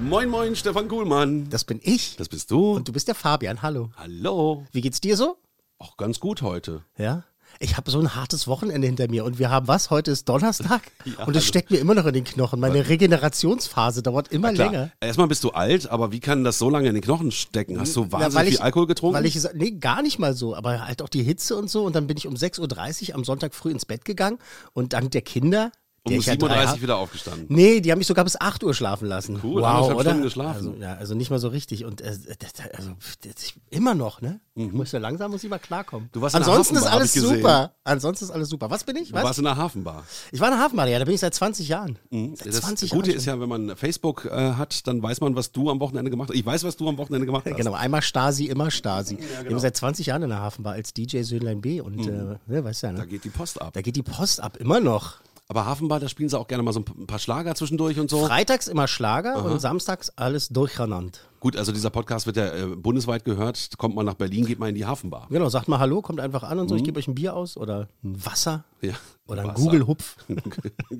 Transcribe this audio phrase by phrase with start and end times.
[0.00, 1.48] Moin, moin, Stefan Kuhlmann.
[1.50, 2.16] Das bin ich.
[2.16, 2.72] Das bist du.
[2.76, 3.62] Und du bist der Fabian.
[3.62, 3.90] Hallo.
[3.96, 4.64] Hallo.
[4.72, 5.36] Wie geht's dir so?
[5.78, 6.82] Auch ganz gut heute.
[6.96, 7.24] Ja.
[7.60, 9.90] Ich habe so ein hartes Wochenende hinter mir und wir haben was?
[9.90, 12.60] Heute ist Donnerstag Ja, und es steckt mir immer noch in den Knochen.
[12.60, 14.92] Meine Regenerationsphase dauert immer länger.
[15.00, 17.80] erstmal bist du alt, aber wie kann das so lange in den Knochen stecken?
[17.80, 19.16] Hast du wahnsinnig weil viel ich- Alkohol getrunken?
[19.16, 21.84] Weil ich, nee, gar nicht mal so, aber halt auch die Hitze und so.
[21.84, 24.38] Und dann bin ich um 6.30 Uhr am Sonntag früh ins Bett gegangen
[24.74, 25.72] und dank der Kinder.
[26.04, 27.46] Um ich ja drei 37 hab- wieder aufgestanden.
[27.48, 29.40] Nee, die haben mich sogar bis 8 Uhr schlafen lassen.
[29.42, 30.00] Cool, wow, oder?
[30.02, 30.68] Stunden geschlafen.
[30.68, 31.84] Also, ja, also nicht mal so richtig.
[31.84, 32.90] Und äh, das, also,
[33.22, 34.40] das, immer noch, ne?
[34.54, 36.06] Ich muss ja langsam muss ich mal klarkommen.
[36.06, 36.12] Mhm.
[36.12, 37.72] Du warst in der Ansonsten ist Hafenbar, hab alles ich super.
[37.84, 38.70] Ansonsten ist alles super.
[38.70, 39.08] Was bin ich?
[39.10, 39.24] Du Was?
[39.24, 40.04] warst in der Hafenbar.
[40.32, 41.98] Ich war in der Hafenbar, ja, da bin ich seit 20 Jahren.
[42.10, 42.34] Seit Mhm.
[42.44, 45.52] Das 20 Gute Jahren ist ja, wenn man Facebook äh, hat, dann weiß man, was
[45.52, 46.36] du am Wochenende gemacht hast.
[46.36, 47.56] Ich weiß, was du am Wochenende gemacht hast.
[47.56, 49.18] Genau, einmal Stasi, immer Stasi.
[49.18, 49.50] Wir genau.
[49.52, 52.82] haben seit 20 Jahren in der Hafenbar als DJ Söhnlein B und äh, ne, weißt
[52.82, 52.96] du ja, Mhm.
[52.96, 53.08] Da ne?
[53.08, 53.72] geht die Post ab.
[53.74, 55.14] Da geht die Post ab, immer noch.
[55.50, 58.26] Aber Hafenbar, da spielen sie auch gerne mal so ein paar Schlager zwischendurch und so.
[58.26, 61.18] Freitags immer Schlager und samstags alles durcheinander.
[61.40, 63.70] Gut, also dieser Podcast wird ja äh, bundesweit gehört.
[63.78, 65.26] Kommt mal nach Berlin, geht mal in die Hafenbar.
[65.30, 67.56] Genau, sagt mal Hallo, kommt einfach an und so, ich gebe euch ein Bier aus
[67.56, 68.88] oder ein Wasser Mhm.
[68.90, 68.94] Ja.
[69.26, 69.60] oder ein Wasser.
[69.64, 70.16] Google-Hupf.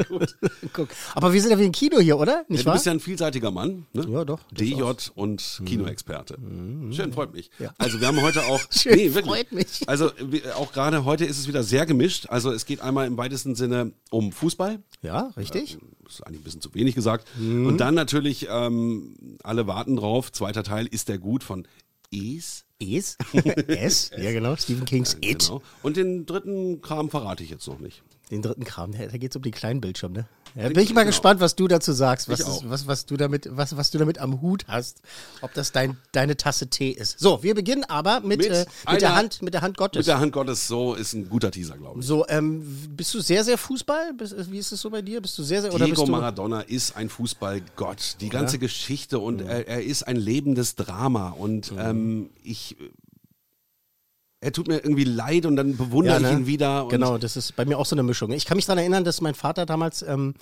[0.09, 0.37] Gut.
[0.73, 0.89] Guck.
[1.15, 2.33] Aber wir sind ja wie ein Kino hier, oder?
[2.39, 2.75] Ja, Nicht du wahr?
[2.75, 3.87] bist ja ein vielseitiger Mann.
[3.93, 4.05] Ne?
[4.09, 5.11] Ja, doch, DJ durchaus.
[5.15, 6.39] und Kinoexperte.
[6.91, 7.51] Schön, freut mich.
[7.61, 7.73] Ja.
[7.79, 8.61] Also wir haben heute auch.
[8.71, 9.89] Schön, freut mich.
[9.89, 12.27] Also wir- auch gerade heute ist es wieder sehr gemischt.
[12.31, 14.81] Also es geht einmal im weitesten Sinne um Fußball.
[15.03, 15.79] ja, richtig.
[15.79, 17.29] Das ist eigentlich ein bisschen zu wenig gesagt.
[17.39, 17.67] Mhm.
[17.67, 20.33] Und dann natürlich, ähm, alle warten drauf.
[20.33, 21.67] Zweiter Teil ist der gut von
[22.13, 22.65] Es.
[22.81, 23.17] Es.
[23.67, 24.11] es.
[24.17, 24.57] Ja, genau.
[24.57, 25.47] Stephen Kings It.
[25.47, 25.63] Genau.
[25.83, 28.03] Und den dritten Kram verrate ich jetzt noch nicht.
[28.31, 30.29] Den dritten Kram, da geht es um den kleinen Bildschirm, ne?
[30.59, 31.11] Ja, bin ich mal genau.
[31.11, 34.19] gespannt, was du dazu sagst, was, ist, was, was, du damit, was, was du damit
[34.19, 35.01] am Hut hast,
[35.41, 37.21] ob das dein, deine Tasse Tee ist.
[37.21, 40.01] So, wir beginnen aber mit, Mit äh, mit, der, einer- Hand, mit der Hand Gottes.
[40.01, 42.07] Mit der Hand Gottes, so ist ein guter Teaser, glaube ich.
[42.07, 44.15] so, ähm, bist du sehr, sehr Fußball?
[44.15, 45.21] Bist, wie ist es so bei dir?
[45.21, 46.13] Bist du sehr, sehr, oder Diego bist du...
[46.13, 48.17] Maradona ist ein Fußballgott.
[48.21, 51.31] Die ganze Geschichte und er, er ist ein lebendes Drama.
[51.31, 52.77] Und ähm, ich.
[54.41, 56.41] Er tut mir irgendwie leid und dann bewundere Ja, ich ne?
[56.41, 56.87] ihn wieder.
[56.89, 58.31] Genau, das ist bei mir auch so eine Mischung.
[58.31, 60.35] Ich kann mich daran erinnern, dass mein Vater damals ähm,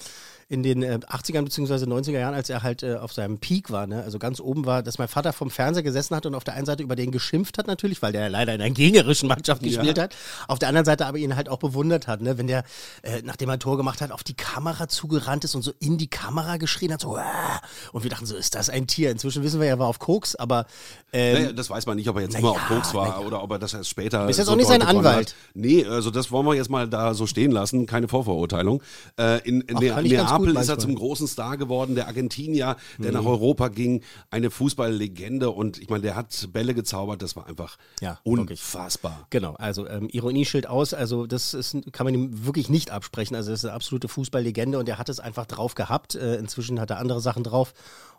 [0.49, 1.85] in den äh, 80ern bzw.
[1.87, 4.83] 90er Jahren, als er halt äh, auf seinem Peak war, ne, also ganz oben war,
[4.85, 7.59] dass mein Vater vom Fernseher gesessen hat und auf der einen Seite über den geschimpft
[7.59, 10.15] hat natürlich, weil der ja leider in einer gegnerischen Mannschaft gespielt hat.
[10.47, 12.63] Auf der anderen Seite aber ihn halt auch bewundert hat, ne, wenn der,
[13.03, 15.99] äh, nachdem er ein Tor gemacht hat, auf die Kamera zugerannt ist und so in
[15.99, 17.61] die Kamera geschrien hat, so, "Ah!"
[17.93, 19.11] und wir dachten so, ist das ein Tier?
[19.11, 20.67] Inzwischen wissen wir, er war auf Koks, aber
[21.13, 23.27] ähm, Naja, das weiß man nicht, ob er jetzt immer ja, auf Koks war ja.
[23.27, 24.27] oder ob er das erst später.
[24.27, 25.31] Bist jetzt so auch nicht sein Anwalt.
[25.31, 25.35] Hat.
[25.55, 27.87] Nee, also das wollen wir jetzt mal da so stehen lassen.
[27.87, 28.81] Keine Vorverurteilung.
[29.19, 33.13] Äh, in in Ach, ganz Neapel ist er zum großen Star geworden, der Argentinier, der
[33.13, 33.17] Mhm.
[33.19, 34.03] nach Europa ging.
[34.31, 37.23] Eine Fußballlegende und ich meine, der hat Bälle gezaubert.
[37.23, 38.61] Das war einfach Ja, wirklich.
[38.61, 39.27] unfassbar.
[39.31, 43.35] Genau, also ähm, Ironieschild aus, also das ist, kann man ihm wirklich nicht absprechen.
[43.37, 46.15] Also das ist eine absolute Fußballlegende und er hat es einfach drauf gehabt.
[46.15, 47.75] Äh, inzwischen hat er andere Sachen drauf.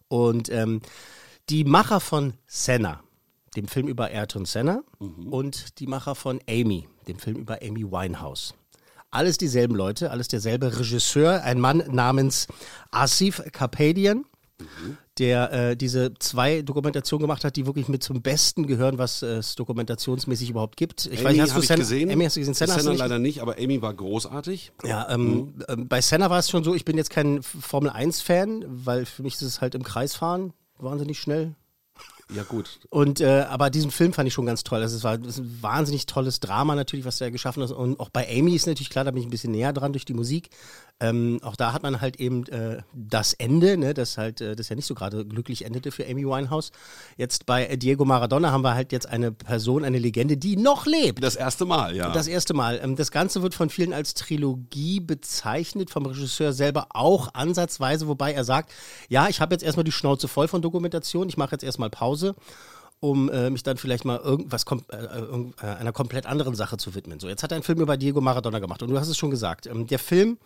[0.08, 0.82] Und ähm,
[1.50, 3.02] die Macher von Senna,
[3.56, 8.54] dem Film über Ayrton Senna, und die Macher von Amy, dem Film über Amy Winehouse.
[9.18, 12.46] Alles dieselben Leute, alles derselbe Regisseur, ein Mann namens
[12.92, 14.26] Asif Kapadian
[15.18, 19.56] der äh, diese zwei Dokumentationen gemacht hat, die wirklich mit zum Besten gehören, was es
[19.56, 21.08] dokumentationsmäßig überhaupt gibt.
[21.08, 22.12] Ich Amy hast du Senna- gesehen.
[22.12, 22.54] Amy hast du gesehen?
[22.54, 23.00] Senna, Senna nicht?
[23.00, 24.74] leider nicht, aber Amy war großartig.
[24.84, 28.66] Ja, ähm, ähm, bei Senna war es schon so, ich bin jetzt kein Formel 1-Fan,
[28.68, 31.56] weil für mich ist es halt im Kreis fahren wahnsinnig schnell.
[32.34, 32.80] Ja gut.
[32.90, 34.82] Und äh, aber diesen Film fand ich schon ganz toll.
[34.82, 37.72] Also es war ist ein wahnsinnig tolles Drama natürlich, was er geschaffen hat.
[37.72, 40.06] Und auch bei Amy ist natürlich klar, da bin ich ein bisschen näher dran durch
[40.06, 40.50] die Musik.
[41.00, 44.70] Ähm, auch da hat man halt eben äh, das Ende, ne, das halt, äh, das
[44.70, 46.72] ja nicht so gerade glücklich endete für Amy Winehouse.
[47.18, 51.24] Jetzt bei Diego Maradona haben wir halt jetzt eine Person, eine Legende, die noch lebt.
[51.24, 52.12] Das erste Mal, ja.
[52.12, 52.80] Das erste Mal.
[52.82, 58.34] Ähm, Das Ganze wird von vielen als Trilogie bezeichnet, vom Regisseur selber auch ansatzweise, wobei
[58.34, 58.74] er sagt,
[59.08, 62.17] ja, ich habe jetzt erstmal die Schnauze voll von Dokumentation, ich mache jetzt erstmal Pause,
[63.00, 66.78] um äh, mich dann vielleicht mal irgendwas kom äh, irgend- äh, einer komplett anderen Sache
[66.78, 67.20] zu widmen.
[67.20, 69.30] So, jetzt hat er einen Film über Diego Maradona gemacht und du hast es schon
[69.30, 69.68] gesagt.
[69.68, 70.38] Ähm, der Film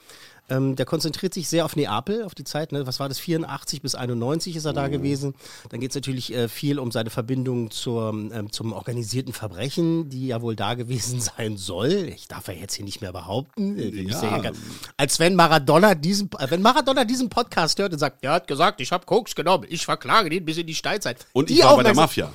[0.51, 2.73] Ähm, der konzentriert sich sehr auf Neapel, auf die Zeit.
[2.73, 2.85] Ne?
[2.85, 3.19] Was war das?
[3.19, 5.33] 84 bis 91 ist er da gewesen.
[5.69, 10.27] Dann geht es natürlich äh, viel um seine Verbindung zur, ähm, zum organisierten Verbrechen, die
[10.27, 12.09] ja wohl da gewesen sein soll.
[12.13, 13.77] Ich darf ja jetzt hier nicht mehr behaupten.
[13.77, 14.41] Äh, Ja.
[14.43, 14.51] ja
[14.97, 18.81] Als wenn Maradona diesen, äh, wenn Maradona diesen Podcast hört und sagt, er hat gesagt,
[18.81, 21.25] ich habe Koks genommen, ich verklage den bis in die Steinzeit.
[21.31, 22.29] Und ich Die war bei der Mafia.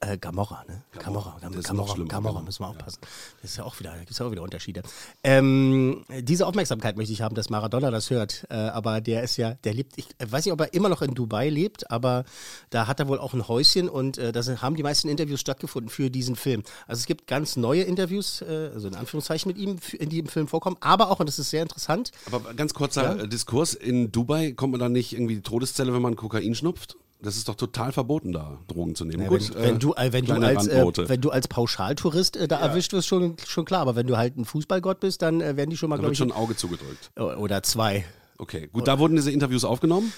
[0.00, 0.82] äh, Gamorra, ne?
[0.98, 2.44] Gamorra, das ist noch Gamorra, schlimmer, Gamorra, genau.
[2.44, 2.98] müssen wir aufpassen.
[3.40, 4.82] Das ist ja auch wieder, da gibt's ja auch wieder Unterschiede.
[5.22, 8.46] Ähm, diese Aufmerksamkeit möchte ich haben, dass Maradona das hört.
[8.50, 11.14] Äh, aber der ist ja, der lebt, ich weiß nicht, ob er immer noch in
[11.14, 12.24] Dubai lebt, aber
[12.70, 15.90] da hat er wohl auch ein Häuschen und äh, da haben die meisten Interviews stattgefunden
[15.90, 16.62] für diesen Film.
[16.86, 20.26] Also es gibt ganz neue Interviews, äh, also in Anführungszeichen mit ihm, in die im
[20.26, 24.12] Film vorkommen, aber auch, und das ist sehr interessant, Aber ganz kurzer äh, Diskurs, in
[24.12, 26.96] Dubai kommt man dann nicht irgendwie die Todeszelle, wenn man Kokain schnupft?
[27.20, 29.22] Das ist doch total verboten, da Drogen zu nehmen.
[29.22, 32.36] Ja, Gut, wenn, wenn, äh, du, äh, wenn, du als, äh, wenn du als Pauschaltourist
[32.36, 33.80] äh, da erwischt wirst, schon, schon klar.
[33.80, 36.10] Aber wenn du halt ein Fußballgott bist, dann äh, werden die schon mal, da glaube
[36.10, 37.10] wird ich, schon ein Auge zugedrückt.
[37.16, 38.04] oder zwei.
[38.36, 40.12] Okay, gut, da wurden diese Interviews aufgenommen.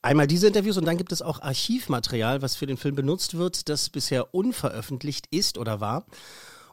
[0.00, 3.68] Einmal diese Interviews und dann gibt es auch Archivmaterial, was für den Film benutzt wird,
[3.68, 6.06] das bisher unveröffentlicht ist oder war.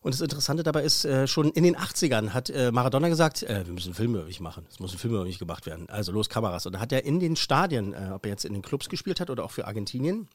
[0.05, 3.65] Und das Interessante dabei ist, äh, schon in den 80ern hat äh, Maradona gesagt, äh,
[3.65, 4.63] wir müssen einen Film über mich machen.
[4.69, 5.89] Es muss ein Film über mich gemacht werden.
[5.89, 6.67] Also los, Kameras.
[6.67, 9.19] Und da hat er in den Stadien, äh, ob er jetzt in den Clubs gespielt
[9.19, 10.27] hat oder auch für Argentinien,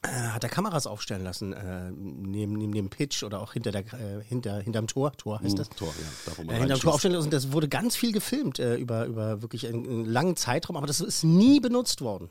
[0.00, 3.82] äh, hat er Kameras aufstellen lassen, äh, neben, neben dem Pitch oder auch hinter der,
[3.82, 5.12] äh, hinter, hinterm Tor.
[5.12, 5.68] Tor heißt das?
[5.68, 6.80] Tor, ja, da wo man Äh, hinterm.
[6.80, 7.26] Tor aufstellen lassen.
[7.26, 10.86] Und das wurde ganz viel gefilmt äh, über, über wirklich einen, einen langen Zeitraum, aber
[10.86, 12.30] das ist nie benutzt worden.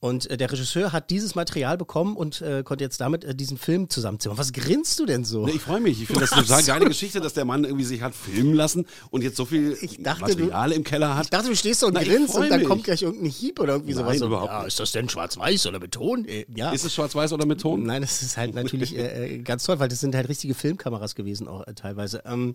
[0.00, 3.58] Und äh, der Regisseur hat dieses Material bekommen und äh, konnte jetzt damit äh, diesen
[3.58, 4.38] Film zusammenzimmern.
[4.38, 5.44] Was grinst du denn so?
[5.44, 6.00] Nee, ich freue mich.
[6.00, 8.86] Ich finde das eine total geile Geschichte, dass der Mann irgendwie sich hat filmen lassen
[9.10, 11.24] und jetzt so viel dachte, Material im Keller hat.
[11.24, 12.68] Ich dachte, du stehst so und Na, grinst und dann mich.
[12.68, 14.18] kommt gleich irgendein Hieb oder irgendwie Nein, sowas.
[14.18, 16.24] So, überhaupt ja, ist das denn schwarz-weiß oder mit Ton?
[16.24, 16.72] Äh, ja.
[16.72, 17.82] ist es schwarz-weiß oder mit Ton?
[17.82, 21.14] Nein, das ist halt natürlich äh, äh, ganz toll, weil das sind halt richtige Filmkameras
[21.14, 22.22] gewesen auch äh, teilweise.
[22.24, 22.54] Ähm,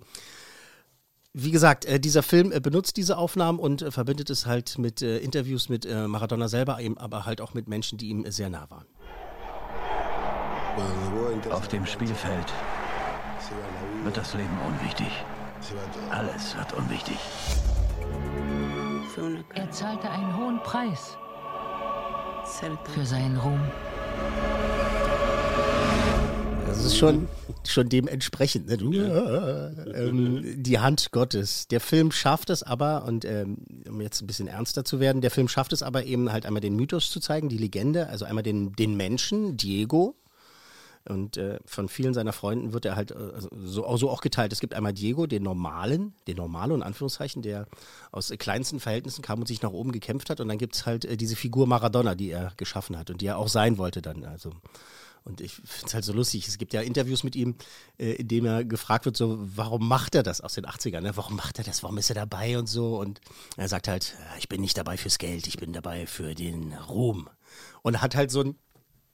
[1.38, 5.02] wie gesagt, äh, dieser Film äh, benutzt diese Aufnahmen und äh, verbindet es halt mit
[5.02, 8.32] äh, Interviews mit äh, Maradona selber, eben, aber halt auch mit Menschen, die ihm äh,
[8.32, 8.86] sehr nah waren.
[11.52, 12.54] Auf dem Spielfeld
[14.04, 15.08] wird das Leben unwichtig.
[16.10, 17.18] Alles wird unwichtig.
[19.56, 21.18] Er zahlte einen hohen Preis
[22.94, 23.62] für seinen Ruhm.
[26.76, 27.28] Das ist schon,
[27.66, 28.68] schon dementsprechend.
[28.68, 28.78] Ne?
[28.78, 31.68] Du, ähm, die Hand Gottes.
[31.68, 33.58] Der Film schafft es aber, und ähm,
[33.88, 36.62] um jetzt ein bisschen ernster zu werden, der Film schafft es aber eben halt einmal
[36.62, 40.16] den Mythos zu zeigen, die Legende, also einmal den, den Menschen, Diego.
[41.08, 44.22] Und äh, von vielen seiner Freunden wird er halt äh, also so, auch- so auch
[44.22, 44.52] geteilt.
[44.54, 47.68] Es gibt einmal Diego, den normalen, den normale in Anführungszeichen, der
[48.12, 50.40] aus äh, kleinsten Verhältnissen kam und sich nach oben gekämpft hat.
[50.40, 53.28] Und dann gibt es halt äh, diese Figur Maradona, die er geschaffen hat und die
[53.28, 54.24] er auch sein wollte dann.
[54.26, 54.52] Also
[55.26, 56.48] und ich finde es halt so lustig.
[56.48, 57.56] Es gibt ja Interviews mit ihm,
[57.98, 61.02] äh, in dem er gefragt wird, so, warum macht er das aus den 80ern?
[61.02, 61.18] Ne?
[61.18, 61.82] Warum macht er das?
[61.82, 63.00] Warum ist er dabei und so?
[63.00, 63.20] Und
[63.58, 66.74] er sagt halt, "Ja, ich bin nicht dabei fürs Geld, ich bin dabei für den
[66.74, 67.28] Ruhm.
[67.82, 68.56] Und hat halt so ein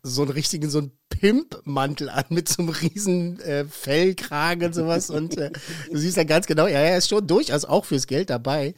[0.03, 5.09] so einen richtigen, so einen Pimp-Mantel an mit so einem riesen äh, Fellkragen und sowas.
[5.09, 5.51] Und äh,
[5.91, 8.73] du siehst ja ganz genau, ja, er ist schon durchaus auch fürs Geld dabei.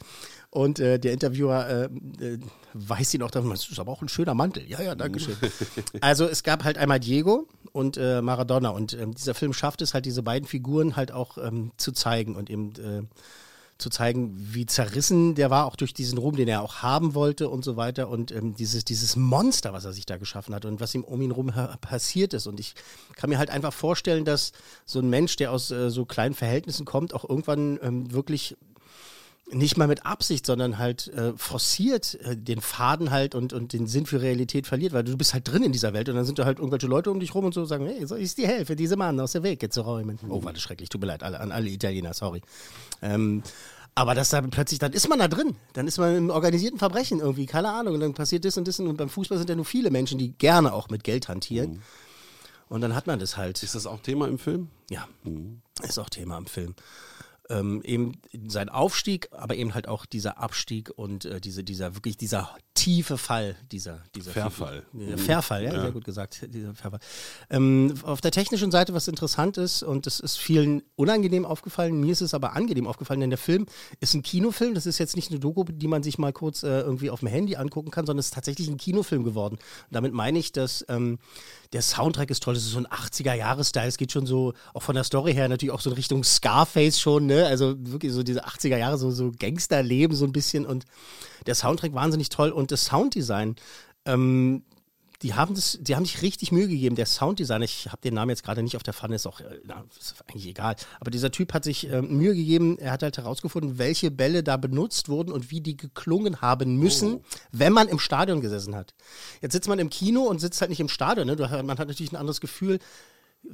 [0.54, 1.84] Und äh, der Interviewer äh,
[2.24, 2.38] äh,
[2.74, 4.62] weist ihn auch darauf, das ist aber auch ein schöner Mantel.
[4.68, 5.36] Ja, ja, danke schön.
[6.00, 8.68] Also es gab halt einmal Diego und äh, Maradona.
[8.68, 12.36] Und ähm, dieser Film schafft es halt, diese beiden Figuren halt auch ähm, zu zeigen
[12.36, 13.02] und eben äh,
[13.78, 17.48] zu zeigen, wie zerrissen der war, auch durch diesen Ruhm, den er auch haben wollte
[17.48, 18.08] und so weiter.
[18.08, 21.20] Und ähm, dieses, dieses Monster, was er sich da geschaffen hat und was ihm um
[21.20, 21.50] ihn herum
[21.80, 22.46] passiert ist.
[22.46, 22.76] Und ich
[23.16, 24.52] kann mir halt einfach vorstellen, dass
[24.86, 28.56] so ein Mensch, der aus äh, so kleinen Verhältnissen kommt, auch irgendwann ähm, wirklich
[29.50, 33.86] nicht mal mit Absicht, sondern halt äh, forciert äh, den Faden halt und, und den
[33.86, 36.38] Sinn für Realität verliert, weil du bist halt drin in dieser Welt und dann sind
[36.38, 38.76] da halt irgendwelche Leute um dich rum und so sagen, hey, soll ich dir helfen,
[38.76, 40.18] diese Mann aus der Wege zu räumen?
[40.28, 42.40] Oh, war das schrecklich, tut mir leid, alle, an alle Italiener, sorry.
[43.02, 43.42] Ähm,
[43.94, 45.54] aber das dann plötzlich, dann ist man da drin.
[45.72, 47.94] Dann ist man im organisierten Verbrechen irgendwie, keine Ahnung.
[47.94, 48.80] Und dann passiert das und das.
[48.80, 51.80] Und beim Fußball sind ja nur viele Menschen, die gerne auch mit Geld hantieren.
[52.68, 53.62] Und dann hat man das halt.
[53.62, 54.68] Ist das auch Thema im Film?
[54.90, 55.06] Ja,
[55.82, 56.74] ist auch Thema im Film.
[57.50, 58.12] Ähm, eben
[58.46, 63.18] sein Aufstieg, aber eben halt auch dieser Abstieg und äh, diese, dieser wirklich dieser tiefe
[63.18, 64.84] Fall, dieser, dieser Verfall.
[64.94, 67.00] Ja, Verfall, ja, sehr gut gesagt, dieser Verfall.
[67.50, 72.12] Ähm, auf der technischen Seite, was interessant ist, und das ist vielen unangenehm aufgefallen, mir
[72.12, 73.66] ist es aber angenehm aufgefallen, denn der Film
[74.00, 76.80] ist ein Kinofilm, das ist jetzt nicht eine Doku, die man sich mal kurz äh,
[76.80, 79.56] irgendwie auf dem Handy angucken kann, sondern es ist tatsächlich ein Kinofilm geworden.
[79.56, 81.18] Und damit meine ich, dass ähm,
[81.74, 84.94] der Soundtrack ist toll, das ist so ein 80er-Jahres-Style, es geht schon so, auch von
[84.94, 87.33] der Story her natürlich auch so in Richtung Scarface schon, ne?
[87.42, 90.84] Also wirklich so diese 80er Jahre, so, so Gangsterleben so ein bisschen und
[91.46, 93.56] der Soundtrack wahnsinnig toll und das Sounddesign,
[94.06, 94.62] ähm,
[95.22, 96.96] Die haben, das, die haben sich richtig Mühe gegeben.
[96.96, 99.60] Der Sounddesigner, ich habe den Namen jetzt gerade nicht auf der Pfanne, ist auch äh,
[99.64, 100.76] na, ist eigentlich egal.
[101.00, 102.78] Aber dieser Typ hat sich äh, Mühe gegeben.
[102.78, 107.14] Er hat halt herausgefunden, welche Bälle da benutzt wurden und wie die geklungen haben müssen,
[107.14, 107.22] oh.
[107.52, 108.92] wenn man im Stadion gesessen hat.
[109.40, 111.26] Jetzt sitzt man im Kino und sitzt halt nicht im Stadion.
[111.26, 111.36] Ne?
[111.36, 112.78] Man hat natürlich ein anderes Gefühl.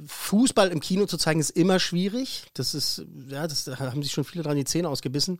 [0.05, 2.45] Fußball im Kino zu zeigen ist immer schwierig.
[2.53, 5.37] Das ist, ja, das da haben sich schon viele dran die Zähne ausgebissen.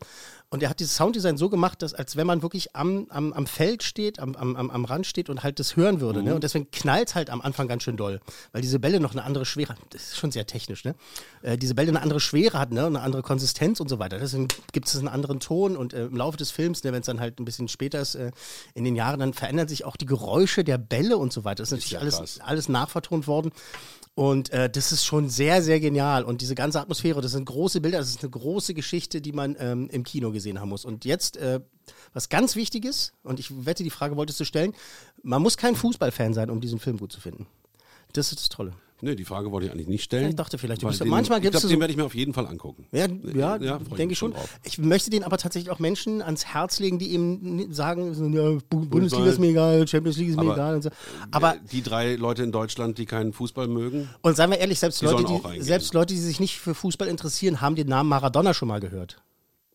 [0.50, 3.46] Und er hat dieses Sounddesign so gemacht, dass als wenn man wirklich am, am, am
[3.46, 6.18] Feld steht, am, am, am Rand steht und halt das hören würde.
[6.18, 6.22] Ne?
[6.22, 6.28] Mhm.
[6.28, 6.34] Ne?
[6.34, 8.20] Und deswegen knallt es halt am Anfang ganz schön doll.
[8.52, 10.94] Weil diese Bälle noch eine andere Schwere, das ist schon sehr technisch, ne?
[11.42, 12.86] Äh, diese Bälle eine andere Schwere hat, ne?
[12.86, 14.18] eine andere Konsistenz und so weiter.
[14.18, 17.06] Deswegen gibt es einen anderen Ton und äh, im Laufe des Films, ne, wenn es
[17.06, 18.30] dann halt ein bisschen später ist, äh,
[18.74, 21.62] in den Jahren, dann verändern sich auch die Geräusche der Bälle und so weiter.
[21.62, 23.52] Das ist natürlich ist ja alles, alles nachvertont worden.
[24.14, 26.24] Und äh, das ist schon sehr, sehr genial.
[26.24, 29.56] Und diese ganze Atmosphäre, das sind große Bilder, das ist eine große Geschichte, die man
[29.58, 30.84] ähm, im Kino gesehen haben muss.
[30.84, 31.60] Und jetzt, äh,
[32.12, 34.74] was ganz wichtig ist, und ich wette, die Frage wolltest du stellen,
[35.22, 37.46] man muss kein Fußballfan sein, um diesen Film gut zu finden.
[38.12, 38.74] Das ist das Tolle.
[39.04, 40.28] Nee, die Frage wollte ich eigentlich nicht stellen.
[40.28, 41.62] Ich dachte vielleicht, du den, manchmal gibt es.
[41.62, 42.86] So den werde ich mir auf jeden Fall angucken.
[42.92, 44.30] Ja, ja, ja denke ich schon.
[44.30, 44.48] Drauf.
[44.62, 49.26] Ich möchte den aber tatsächlich auch Menschen ans Herz legen, die eben sagen, ja, Bundesliga
[49.26, 50.74] ist mir egal, Champions League ist mir aber egal.
[50.76, 50.90] Und so.
[51.32, 54.08] Aber die drei Leute in Deutschland, die keinen Fußball mögen.
[54.22, 57.60] Und seien wir ehrlich, selbst, Leute die, selbst Leute, die sich nicht für Fußball interessieren,
[57.60, 59.20] haben den Namen Maradona schon mal gehört.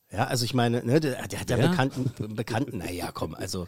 [0.09, 3.67] Ja, also ich meine, ne, der, der hat ja, ja bekannten, bekannten, naja, komm, also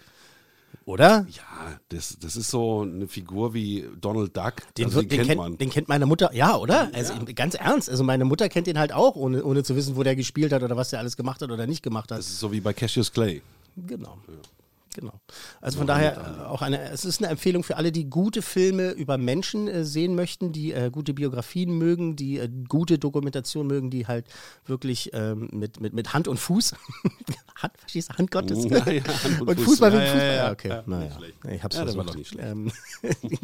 [0.89, 1.27] oder?
[1.29, 4.55] Ja, das, das ist so eine Figur wie Donald Duck.
[4.75, 5.55] Den, also, den, den kennt, man.
[5.55, 6.89] Den kennt meine Mutter, ja, oder?
[6.93, 7.19] Also ja.
[7.35, 7.91] ganz ernst.
[7.91, 10.63] Also meine Mutter kennt ihn halt auch, ohne, ohne zu wissen, wo der gespielt hat
[10.63, 12.17] oder was der alles gemacht hat oder nicht gemacht hat.
[12.17, 13.43] Das ist so wie bei Cassius Clay.
[13.85, 14.17] Genau.
[14.27, 14.33] Ja.
[14.95, 15.13] Genau.
[15.61, 19.17] Also von daher auch eine, es ist eine Empfehlung für alle, die gute Filme über
[19.17, 24.07] Menschen äh, sehen möchten, die äh, gute Biografien mögen, die äh, gute Dokumentation mögen, die
[24.07, 24.25] halt
[24.65, 26.73] wirklich ähm, mit, mit, mit Hand und Fuß,
[27.55, 30.35] Hand, verstehst du, Hand Gottes ja, ja, Hand und, und Fußball wegen ja, Fußball.
[30.35, 31.17] Ja, okay, ja, naja.
[31.51, 32.15] Ich hab's ja, versucht.
[32.15, 32.71] Nicht ähm,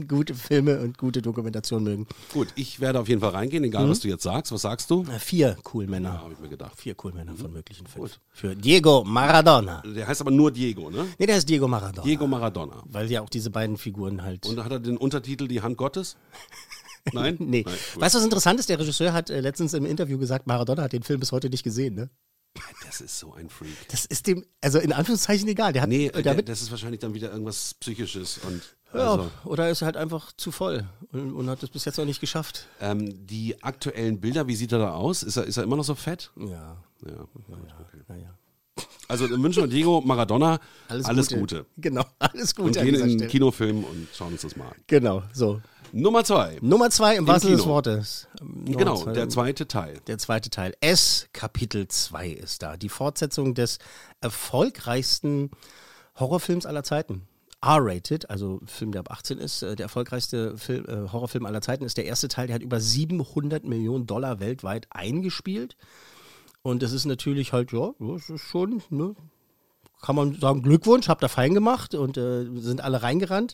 [0.08, 2.08] gute Filme und gute Dokumentation mögen.
[2.34, 3.92] Gut, ich werde auf jeden Fall reingehen, egal mhm.
[3.92, 4.52] was du jetzt sagst.
[4.52, 5.06] Was sagst du?
[5.20, 6.14] Vier cool Männer.
[6.16, 6.74] Ja, habe ich mir gedacht.
[6.76, 7.38] Vier cool Männer mhm.
[7.38, 8.10] von möglichen Filmen.
[8.32, 9.84] Für Diego Maradona.
[9.86, 11.06] Der heißt aber nur Diego, ne?
[11.18, 12.04] Nee, der heißt Diego Maradona.
[12.06, 12.84] Diego Maradona.
[12.86, 14.46] Weil ja auch diese beiden Figuren halt.
[14.46, 16.16] Und hat er den Untertitel Die Hand Gottes?
[17.12, 17.38] Nein?
[17.40, 17.64] nee.
[17.66, 18.70] Nein, weißt du, was interessant ist?
[18.70, 21.64] Der Regisseur hat äh, letztens im Interview gesagt, Maradona hat den Film bis heute nicht
[21.64, 22.10] gesehen, ne?
[22.86, 23.90] Das ist so ein Freak.
[23.90, 25.74] Das ist dem, also in Anführungszeichen egal.
[25.74, 28.40] Der hat, nee, äh, der, das ist wahrscheinlich dann wieder irgendwas Psychisches.
[28.40, 28.62] Und,
[28.94, 29.24] also.
[29.24, 32.06] Ja, oder ist er halt einfach zu voll und, und hat es bis jetzt noch
[32.06, 32.68] nicht geschafft.
[32.80, 35.22] Ähm, die aktuellen Bilder, wie sieht er da aus?
[35.22, 36.32] Ist er, ist er immer noch so fett?
[36.38, 36.82] Ja.
[37.06, 38.02] Ja, ja, okay.
[38.08, 38.38] naja.
[39.08, 41.40] Also in München und Diego Maradona, alles, alles Gute.
[41.40, 41.66] Gute.
[41.78, 42.80] Genau, alles Gute.
[42.80, 44.76] Und gehen in den Kinofilm und schauen uns das mal an.
[44.88, 45.62] Genau, so.
[45.92, 46.58] Nummer zwei.
[46.62, 48.28] Nummer zwei im wahrsten des Wortes.
[48.42, 50.02] Nummer genau, zwei, der zweite Teil.
[50.08, 50.74] Der zweite Teil.
[50.82, 52.76] S, Kapitel 2 ist da.
[52.76, 53.80] Die Fortsetzung des
[54.20, 55.52] erfolgreichsten
[56.20, 57.28] Horrorfilms aller Zeiten.
[57.62, 61.84] R-rated, also Film, der ab 18 ist, äh, der erfolgreichste Film, äh, Horrorfilm aller Zeiten
[61.84, 65.76] ist der erste Teil, der hat über 700 Millionen Dollar weltweit eingespielt.
[66.66, 69.16] Und das ist natürlich halt, ja, das ist schon, ne,
[70.02, 73.54] kann man sagen, Glückwunsch, habt ihr fein gemacht und äh, sind alle reingerannt.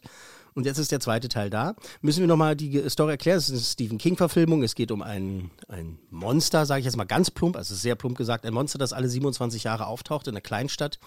[0.53, 1.75] Und jetzt ist der zweite Teil da.
[1.99, 3.37] Müssen wir nochmal die Story erklären.
[3.37, 4.63] Es ist eine Stephen King-Verfilmung.
[4.63, 8.17] Es geht um ein, ein Monster, sage ich jetzt mal ganz plump, also sehr plump
[8.17, 10.97] gesagt, ein Monster, das alle 27 Jahre auftaucht in einer Kleinstadt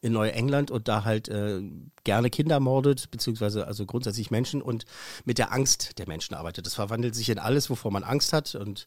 [0.00, 1.60] in Neuengland und da halt äh,
[2.04, 4.86] gerne Kinder mordet, beziehungsweise also grundsätzlich Menschen und
[5.26, 6.64] mit der Angst der Menschen arbeitet.
[6.64, 8.86] Das verwandelt sich in alles, wovor man Angst hat und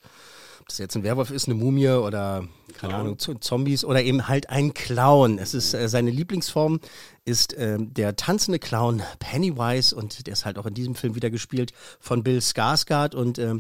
[0.63, 4.49] ob das jetzt ein Werwolf ist, eine Mumie oder keine Ahnung, Zombies oder eben halt
[4.49, 5.37] ein Clown.
[5.37, 6.79] Es ist äh, seine Lieblingsform
[7.25, 11.29] ist äh, der tanzende Clown Pennywise und der ist halt auch in diesem Film wieder
[11.29, 13.55] gespielt von Bill Skarsgård und äh,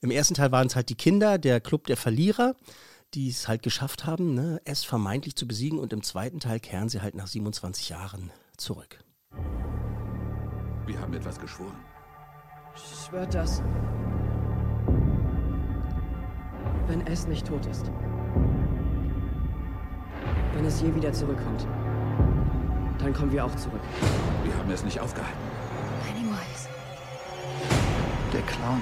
[0.00, 2.54] im ersten Teil waren es halt die Kinder, der Club der Verlierer
[3.14, 6.90] die es halt geschafft haben, ne, es vermeintlich zu besiegen und im zweiten Teil kehren
[6.90, 8.98] sie halt nach 27 Jahren zurück.
[10.84, 11.82] Wir haben etwas geschworen.
[13.06, 13.62] Schwört das,
[16.88, 17.90] wenn es nicht tot ist.
[20.54, 21.66] Wenn es je wieder zurückkommt,
[22.98, 23.80] dann kommen wir auch zurück.
[24.42, 25.38] Wir haben es nicht aufgehalten.
[26.04, 26.68] Pennywise.
[28.32, 28.80] Der Clown.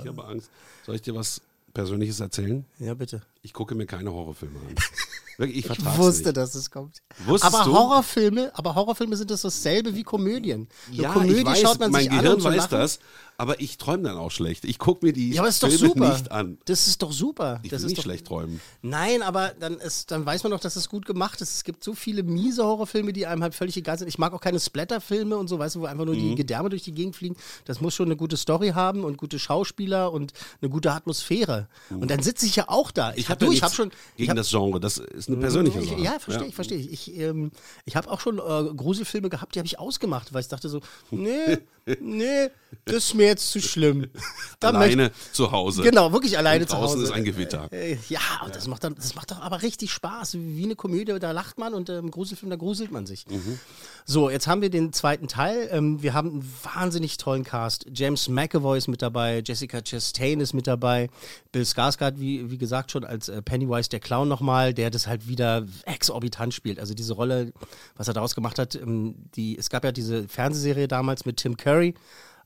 [0.00, 0.50] Ich habe Angst.
[0.84, 1.40] Soll ich dir was
[1.74, 2.64] Persönliches erzählen?
[2.78, 3.22] Ja, bitte.
[3.44, 4.74] Ich gucke mir keine Horrorfilme an.
[5.36, 6.36] Wirklich, ich, ich wusste, nicht.
[6.36, 7.02] dass es kommt.
[7.26, 7.74] Wusstest aber du?
[7.76, 10.68] Horrorfilme, aber Horrorfilme sind das dasselbe wie Komödien.
[10.92, 13.00] Ja, Komödie ich weiß, schaut man mein sich Gehirn an, um weiß das,
[13.36, 14.64] aber ich träume dann auch schlecht.
[14.64, 16.12] Ich gucke mir die ja, aber ist doch Filme super.
[16.12, 16.58] nicht an.
[16.66, 17.58] Das ist doch super.
[17.64, 18.60] Ich das will nicht schlecht träumen.
[18.82, 21.54] Nein, aber dann, ist, dann weiß man doch, dass es gut gemacht ist.
[21.54, 24.06] Es gibt so viele miese Horrorfilme, die einem halt völlig egal sind.
[24.06, 26.20] Ich mag auch keine Splatterfilme und so, weißt du, wo einfach nur mhm.
[26.20, 27.36] die Gedärme durch die Gegend fliegen.
[27.64, 31.68] Das muss schon eine gute Story haben und gute Schauspieler und eine gute Atmosphäre.
[31.90, 32.02] Mhm.
[32.02, 33.10] Und dann sitze ich ja auch da.
[33.12, 34.80] Ich, ich habe du, ja ich habe schon gegen hab, das Genre.
[34.80, 36.00] Das ist eine persönliche ich, Sache.
[36.00, 36.92] Ja, verstehe ich, verstehe ich.
[36.92, 37.50] Ich, ähm,
[37.84, 40.80] ich habe auch schon äh, Gruselfilme gehabt, die habe ich ausgemacht, weil ich dachte so,
[41.10, 41.58] nee,
[42.00, 42.48] nee,
[42.84, 44.06] das ist mir jetzt zu schlimm.
[44.60, 45.82] Alleine zu Hause.
[45.82, 47.04] Genau, wirklich alleine zu draußen Hause.
[47.04, 47.68] ist ein Gewitter.
[47.70, 50.34] Äh, ja, und das macht dann, das macht doch aber richtig Spaß.
[50.34, 53.26] Wie eine Komödie, da lacht man und äh, im Gruselfilm, da gruselt man sich.
[53.28, 53.58] Mhm.
[54.06, 55.68] So, jetzt haben wir den zweiten Teil.
[55.70, 57.86] Ähm, wir haben einen wahnsinnig tollen Cast.
[57.92, 61.08] James McAvoy ist mit dabei, Jessica Chastain ist mit dabei,
[61.52, 65.28] Bill Skarsgård, wie, wie gesagt, schon als äh, Pennywise der Clown nochmal, der das halt
[65.28, 66.78] wieder exorbitant spielt.
[66.78, 67.52] Also diese Rolle,
[67.96, 71.56] was er daraus gemacht hat, ähm, die, es gab ja diese Fernsehserie damals mit Tim
[71.56, 71.94] Curry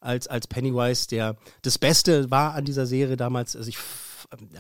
[0.01, 3.57] als, als Pennywise, der das Beste war an dieser Serie damals.
[3.57, 3.79] Also ich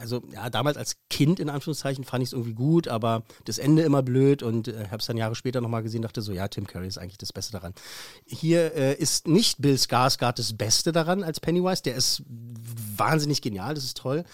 [0.00, 3.82] also ja, damals als Kind in Anführungszeichen fand ich es irgendwie gut, aber das Ende
[3.82, 6.66] immer blöd und äh, habe es dann Jahre später nochmal gesehen, dachte so, ja, Tim
[6.66, 7.74] Curry ist eigentlich das Beste daran.
[8.24, 13.74] Hier äh, ist nicht Bill Skarsgård das Beste daran als Pennywise, der ist wahnsinnig genial,
[13.74, 14.24] das ist toll.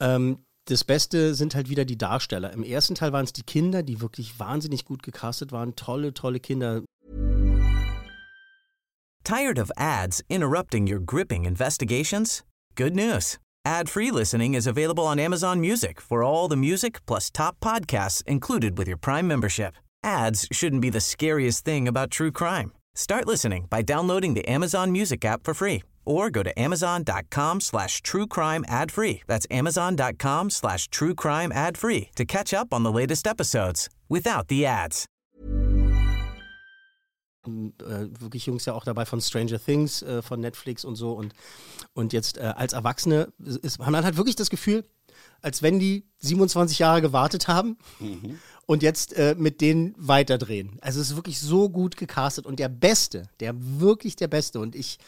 [0.00, 2.52] Ähm, das Beste sind halt wieder die Darsteller.
[2.52, 6.40] Im ersten Teil waren es die Kinder, die wirklich wahnsinnig gut gecastet waren, tolle, tolle
[6.40, 6.82] Kinder.
[9.24, 12.44] Tired of ads interrupting your gripping investigations?
[12.76, 13.38] Good news.
[13.66, 18.76] Ad-free listening is available on Amazon Music for all the music plus top podcasts included
[18.76, 19.74] with your Prime membership.
[20.02, 22.72] Ads shouldn't be the scariest thing about true crime.
[22.94, 28.02] Start listening by downloading the Amazon Music app for free or go to amazon.com slash
[28.02, 29.22] true crime ad free.
[29.26, 34.48] That's amazon.com slash true crime ad free to catch up on the latest episodes without
[34.48, 35.06] the ads.
[37.46, 41.12] Äh, wirklich Jungs ja auch dabei von Stranger Things, äh, von Netflix und so.
[41.12, 41.34] Und,
[41.92, 43.32] und jetzt äh, als Erwachsene
[43.62, 44.84] ist, hat man halt wirklich das Gefühl,
[45.42, 48.38] als wenn die 27 Jahre gewartet haben Mhm.
[48.66, 50.78] und jetzt äh, mit denen weiterdrehen.
[50.80, 52.46] Also es ist wirklich so gut gecastet.
[52.46, 54.98] Und der Beste, der wirklich der Beste, und ich,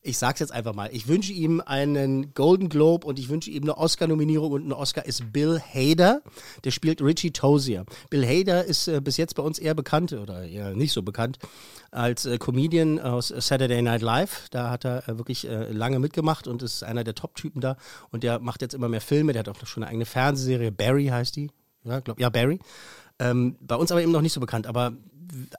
[0.00, 3.64] ich sag's jetzt einfach mal, ich wünsche ihm einen Golden Globe und ich wünsche ihm
[3.64, 6.22] eine Oscar-Nominierung und ein Oscar ist Bill Hader.
[6.64, 7.84] Der spielt Richie Tozier.
[8.08, 11.38] Bill Hader ist äh, bis jetzt bei uns eher bekannt oder eher nicht so bekannt
[11.90, 14.48] als äh, Comedian aus Saturday Night Live.
[14.50, 17.76] Da hat er äh, wirklich äh, lange mitgemacht und ist einer der Top-Typen da.
[18.10, 19.32] Und der macht jetzt immer mehr Filme.
[19.32, 20.70] Der hat auch schon eine eigene Fernsehserie.
[20.70, 21.50] Barry heißt die.
[21.84, 22.58] Ja, glaub, ja Barry.
[23.18, 24.66] Ähm, bei uns aber eben noch nicht so bekannt.
[24.66, 24.92] Aber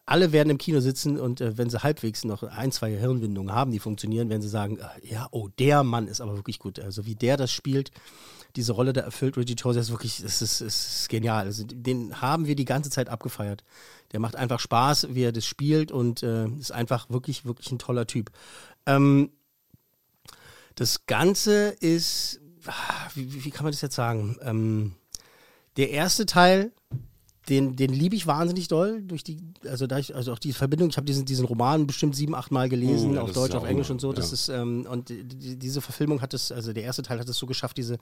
[0.05, 3.71] alle werden im Kino sitzen und äh, wenn sie halbwegs noch ein, zwei Hirnwindungen haben,
[3.71, 6.79] die funktionieren, werden sie sagen, äh, ja, oh, der Mann ist aber wirklich gut.
[6.79, 7.91] Also wie der das spielt,
[8.55, 11.45] diese Rolle da erfüllt, Reggie Tozier ist wirklich, es ist, ist genial.
[11.45, 13.63] Also den haben wir die ganze Zeit abgefeiert.
[14.11, 17.79] Der macht einfach Spaß, wie er das spielt und äh, ist einfach wirklich, wirklich ein
[17.79, 18.31] toller Typ.
[18.85, 19.31] Ähm,
[20.75, 24.37] das Ganze ist, ah, wie, wie kann man das jetzt sagen?
[24.41, 24.95] Ähm,
[25.77, 26.71] der erste Teil
[27.49, 30.89] den, den liebe ich wahnsinnig doll durch die, also da ich, also auch die Verbindung,
[30.89, 33.89] ich habe diesen, diesen Roman bestimmt sieben, acht Mal gelesen, Oh, auf Deutsch, auf Englisch
[33.89, 34.13] und so.
[34.13, 34.33] Das ja.
[34.33, 37.37] ist, ähm, und die, die, diese Verfilmung hat es, also der erste Teil hat es
[37.37, 37.97] so geschafft, diese,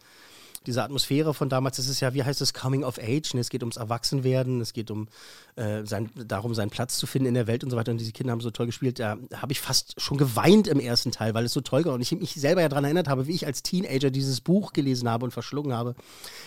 [0.65, 3.41] diese Atmosphäre von damals, das ist ja, wie heißt das, Coming of Age, ne?
[3.41, 5.07] es geht ums Erwachsenwerden, es geht um
[5.55, 7.91] äh, sein, darum, seinen Platz zu finden in der Welt und so weiter.
[7.91, 8.99] Und diese Kinder haben so toll gespielt.
[8.99, 11.93] Da habe ich fast schon geweint im ersten Teil, weil es so toll war.
[11.93, 15.09] Und ich mich selber ja daran erinnert habe, wie ich als Teenager dieses Buch gelesen
[15.09, 15.95] habe und verschlungen habe.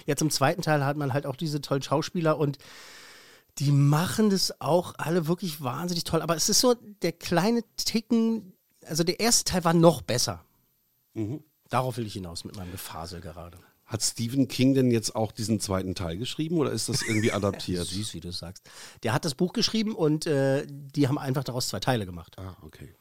[0.07, 2.59] Jetzt im zweiten Teil hat man halt auch diese tollen Schauspieler und
[3.59, 6.23] die machen das auch alle wirklich wahnsinnig toll.
[6.23, 8.55] Aber es ist so der kleine Ticken,
[8.87, 10.45] also der erste Teil war noch besser.
[11.15, 11.43] Mhm.
[11.69, 13.59] Darauf will ich hinaus mit meinem Gefasel gerade.
[13.91, 17.89] Hat Stephen King denn jetzt auch diesen zweiten Teil geschrieben oder ist das irgendwie adaptiert?
[17.89, 18.63] Süß, wie du sagst.
[19.03, 22.39] Der hat das Buch geschrieben und äh, die haben einfach daraus zwei Teile gemacht.
[22.39, 22.95] Ah, okay.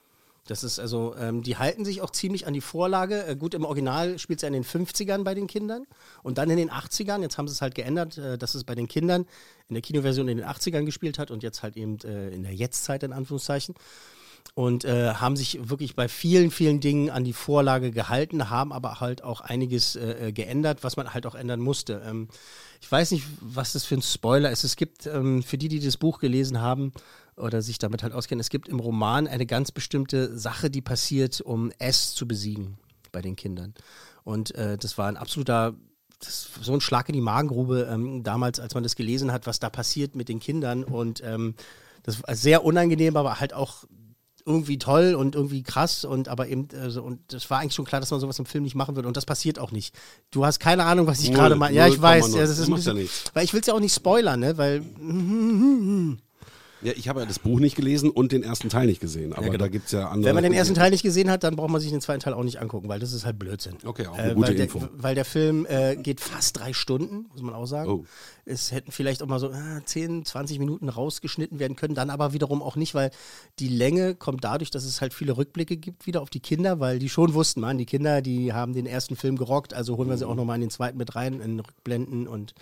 [0.48, 3.24] Das ist also, ähm, die halten sich auch ziemlich an die Vorlage.
[3.24, 5.86] Äh, gut, im Original spielt es ja in den 50ern bei den Kindern
[6.24, 7.22] und dann in den 80ern.
[7.22, 9.28] Jetzt haben sie es halt geändert, äh, dass es bei den Kindern
[9.68, 12.56] in der Kinoversion in den 80ern gespielt hat und jetzt halt eben äh, in der
[12.56, 13.76] Jetztzeit in Anführungszeichen.
[14.56, 19.00] Und äh, haben sich wirklich bei vielen, vielen Dingen an die Vorlage gehalten, haben aber
[19.00, 22.02] halt auch einiges äh, geändert, was man halt auch ändern musste.
[22.06, 22.28] Ähm,
[22.82, 24.66] ich weiß nicht, was das für ein Spoiler ist.
[24.66, 26.92] Es gibt, ähm, für die, die das Buch gelesen haben,
[27.40, 28.40] oder sich damit halt auskennen.
[28.40, 32.78] Es gibt im Roman eine ganz bestimmte Sache, die passiert, um S zu besiegen
[33.12, 33.74] bei den Kindern.
[34.24, 35.74] Und äh, das war ein absoluter,
[36.20, 39.60] das, so ein Schlag in die Magengrube ähm, damals, als man das gelesen hat, was
[39.60, 40.84] da passiert mit den Kindern.
[40.84, 41.56] Und ähm,
[42.04, 43.86] das war sehr unangenehm, aber halt auch
[44.50, 48.02] irgendwie toll und irgendwie krass und aber eben also, und das war eigentlich schon klar,
[48.02, 49.96] dass man sowas im Film nicht machen würde und das passiert auch nicht.
[50.32, 51.76] Du hast keine Ahnung, was ich gerade meine.
[51.76, 52.36] Ja, ich weiß, 0,0.
[52.36, 53.26] ja, das ist ein ja bisschen, nichts.
[53.36, 54.82] weil ich will es ja auch nicht spoilern, ne, weil
[56.82, 59.44] Ja, ich habe ja das Buch nicht gelesen und den ersten Teil nicht gesehen, aber
[59.44, 59.64] Ja, genau.
[59.66, 60.26] da gibt es ja andere.
[60.30, 62.34] Wenn man den ersten Teil nicht gesehen hat, dann braucht man sich den zweiten Teil
[62.34, 63.76] auch nicht angucken, weil das ist halt Blödsinn.
[63.84, 64.88] Okay, auch eine Äh, gute weil, der, Info.
[64.94, 67.90] weil der Film äh, geht fast drei Stunden, muss man auch sagen.
[67.90, 68.06] Oh.
[68.46, 72.34] Es hätten vielleicht auch mal so äh, 10, 20 Minuten rausgeschnitten werden können, dann aber
[72.34, 73.12] wiederum auch nicht, weil
[73.60, 76.98] die Länge kommt dadurch, dass es halt viele Rückblicke gibt wieder auf die Kinder, weil
[77.00, 80.18] die schon wussten, man, die Kinder, die haben den ersten Film gerockt, also holen wir
[80.18, 82.54] sie auch nochmal in den zweiten mit rein, in Rückblenden und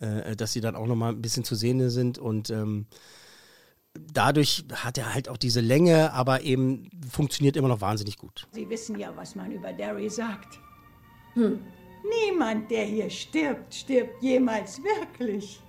[0.00, 2.86] äh, dass sie dann auch nochmal ein bisschen zu sehen sind und ähm,
[4.12, 8.46] dadurch hat er halt auch diese Länge, aber eben funktioniert immer noch wahnsinnig gut.
[8.52, 10.58] Sie wissen ja, was man über Derry sagt.
[11.34, 11.60] Hm.
[12.26, 15.60] Niemand, der hier stirbt, stirbt jemals wirklich.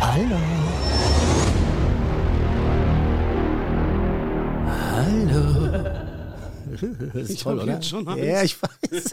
[0.00, 0.36] Hallo.
[4.68, 5.68] Hallo.
[6.72, 6.82] Das
[7.14, 7.74] ist Ich toll, oder?
[7.74, 8.24] jetzt schon Angst.
[8.24, 8.70] ja, ich weiß.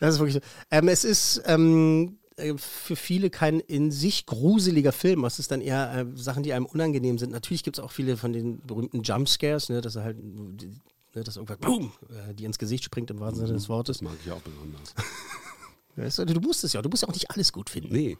[0.00, 0.40] das ist wirklich so.
[0.70, 5.24] Ähm, es ist ähm, äh, für viele kein in sich gruseliger Film.
[5.24, 7.32] Es ist dann eher äh, Sachen, die einem unangenehm sind.
[7.32, 11.36] Natürlich gibt es auch viele von den berühmten Jumpscares, ne, dass er halt, ne, dass
[11.36, 13.98] irgendwas, boom, äh, die ins Gesicht springt im wahrsten Sinne des Wortes.
[13.98, 14.94] Das mag ich auch besonders.
[15.96, 17.92] Weißt du, du musst es ja, du musst ja auch nicht alles gut finden.
[17.92, 18.16] Nee.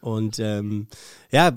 [0.00, 0.86] Und ähm,
[1.30, 1.52] ja,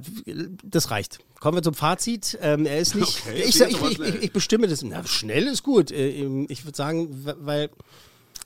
[0.63, 1.19] das reicht.
[1.39, 2.37] Kommen wir zum Fazit.
[2.41, 3.21] Ähm, er ist nicht.
[3.27, 4.81] Okay, ich, ich, ich, ich, bestimme das.
[4.83, 5.91] Na, schnell ist gut.
[5.91, 7.09] Äh, Ich würde sagen,
[7.41, 7.69] weil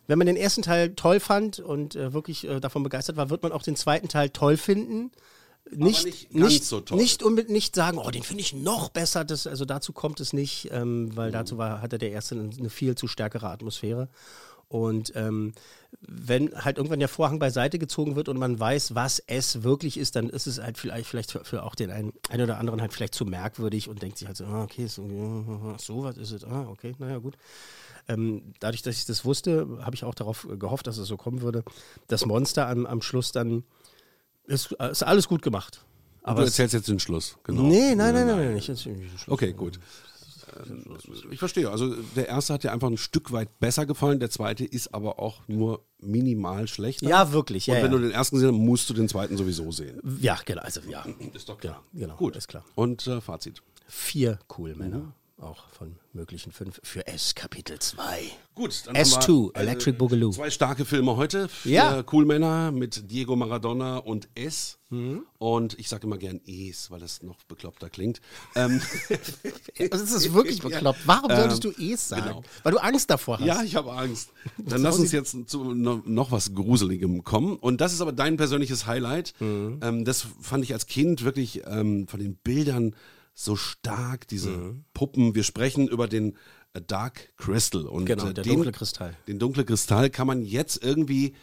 [0.07, 3.43] wenn man den ersten Teil toll fand und äh, wirklich äh, davon begeistert war, wird
[3.43, 5.11] man auch den zweiten Teil toll finden.
[5.73, 6.97] Nicht, nicht ganz so toll.
[6.97, 9.23] Nicht unbedingt nicht sagen, oh, den finde ich noch besser.
[9.23, 11.15] Das, also dazu kommt es nicht, ähm, Mhm.
[11.15, 14.09] weil dazu war, hatte der erste eine, viel zu stärkere Atmosphäre.
[14.67, 15.53] Und ähm,
[15.99, 20.15] wenn halt irgendwann der Vorhang beiseite gezogen wird und man weiß, was es wirklich ist,
[20.15, 22.93] dann ist es halt vielleicht, vielleicht für, für auch den einen, einen oder anderen halt
[22.93, 26.43] vielleicht zu merkwürdig und denkt sich halt so, ah, okay, so, so was ist es,
[26.45, 27.35] ah, okay, naja, gut.
[28.07, 31.41] Ähm, dadurch, dass ich das wusste, habe ich auch darauf gehofft, dass es so kommen
[31.41, 31.63] würde.
[32.07, 33.63] Das Monster am, am Schluss dann
[34.45, 35.83] ist, ist alles gut gemacht.
[36.23, 37.63] Aber du erzählst jetzt den Schluss, genau.
[37.63, 38.67] Nee, nein, nein, nein, nein, nicht.
[38.67, 39.27] jetzt- Schluss.
[39.27, 39.79] Okay, gut.
[40.67, 40.83] Ähm,
[41.31, 41.69] Ich verstehe.
[41.69, 45.19] Also der erste hat dir einfach ein Stück weit besser gefallen, der zweite ist aber
[45.19, 47.07] auch nur minimal schlechter.
[47.07, 47.97] Ja, wirklich, ja, Und wenn ja.
[47.97, 49.99] du den ersten gesehen hast, musst du den zweiten sowieso sehen.
[50.19, 51.05] Ja, genau, also ja.
[51.33, 51.83] Ist doch klar.
[51.93, 52.35] Ja, genau, Gut.
[52.35, 52.65] ist klar.
[52.75, 53.61] Und äh, Fazit.
[53.87, 55.13] Vier cool Männer.
[55.41, 56.79] Auch von möglichen fünf.
[56.83, 58.21] Für S Kapitel 2.
[58.53, 60.31] Gut, dann S2, haben wir, äh, Electric Boogaloo.
[60.31, 61.49] Zwei starke Filme heute.
[61.49, 62.03] Vier Ja.
[62.11, 64.77] Cool Männer mit Diego Maradona und S.
[64.89, 65.23] Mhm.
[65.39, 68.21] Und ich sage immer gern Es, weil das noch bekloppter klingt.
[68.55, 68.81] Ähm,
[69.89, 70.99] Das ist wirklich bekloppt.
[71.05, 72.21] Warum Ähm, solltest du Es sagen?
[72.23, 72.43] genau.
[72.61, 73.45] Weil du Angst davor hast.
[73.47, 74.29] Ja, ich habe Angst.
[74.59, 77.55] Dann lass uns jetzt zu no- noch was Gruseligem kommen.
[77.57, 79.33] Und das ist aber dein persönliches Highlight.
[79.39, 79.79] Mhm.
[79.81, 82.95] Ähm, das fand ich als Kind wirklich ähm, von den Bildern
[83.33, 84.85] so stark, diese Mhm.
[84.93, 85.35] Puppen.
[85.35, 86.37] Wir sprechen über den
[86.73, 87.85] äh, Dark Crystal.
[87.85, 89.15] Und Genau, äh, der den, dunkle Kristall.
[89.27, 91.33] Den dunkle Kristall kann man jetzt irgendwie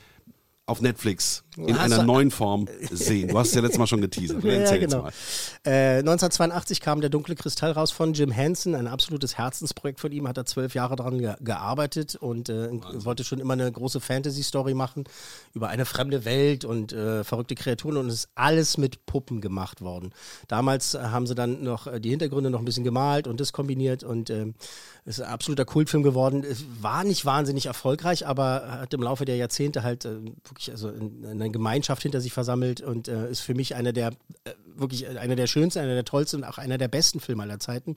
[0.66, 3.28] auf Netflix in Hast einer neuen Form sehen.
[3.28, 4.42] Du hast es ja letztes Mal schon geteasert.
[4.44, 5.08] Ja, Erzähl jetzt genau.
[5.64, 10.28] Äh, 1982 kam der Dunkle Kristall raus von Jim Henson, ein absolutes Herzensprojekt von ihm,
[10.28, 12.70] hat er zwölf Jahre daran ge gearbeitet und äh,
[13.04, 15.04] wollte schon immer eine große Fantasy-Story machen
[15.54, 19.80] über eine fremde Welt und äh, verrückte Kreaturen und es ist alles mit Puppen gemacht
[19.80, 20.12] worden.
[20.48, 23.52] Damals äh, haben sie dann noch äh, die Hintergründe noch ein bisschen gemalt und das
[23.52, 24.30] kombiniert und
[25.08, 26.44] es ist ein absoluter Kultfilm geworden.
[26.44, 30.90] Es war nicht wahnsinnig erfolgreich, aber hat im Laufe der Jahrzehnte halt äh, wirklich also
[30.90, 34.08] in, in eine Gemeinschaft hinter sich versammelt und äh, ist für mich einer der
[34.44, 37.58] äh, wirklich einer der schönsten, einer der tollsten und auch einer der besten Filme aller
[37.58, 37.96] Zeiten.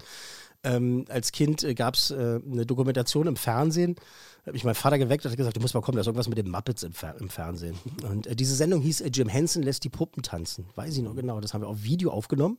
[0.64, 3.96] Ähm, als Kind äh, gab es äh, eine Dokumentation im Fernsehen.
[3.96, 6.08] Da hat mich mein Vater geweckt und hat gesagt, du musst mal kommen, da ist
[6.08, 7.76] irgendwas mit den Muppets im, Fer im Fernsehen.
[8.04, 10.66] Und äh, diese Sendung hieß äh, Jim Henson lässt die Puppen tanzen.
[10.76, 11.40] Weiß ich noch genau.
[11.42, 12.58] Das haben wir auf Video aufgenommen.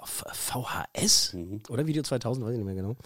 [0.00, 1.36] Auf VHS
[1.68, 2.96] oder Video 2000, weiß ich nicht mehr genau.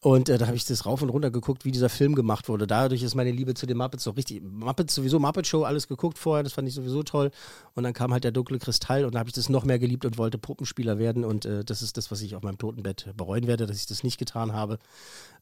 [0.00, 2.66] Und äh, da habe ich das rauf und runter geguckt, wie dieser Film gemacht wurde.
[2.66, 4.42] Dadurch ist meine Liebe zu den Muppets so richtig.
[4.42, 7.30] Muppets sowieso, Muppet Show, alles geguckt vorher, das fand ich sowieso toll.
[7.72, 10.04] Und dann kam halt der dunkle Kristall und da habe ich das noch mehr geliebt
[10.04, 11.24] und wollte Puppenspieler werden.
[11.24, 14.02] Und äh, das ist das, was ich auf meinem Totenbett bereuen werde, dass ich das
[14.04, 14.78] nicht getan habe.